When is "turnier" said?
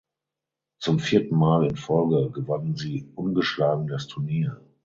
4.07-4.59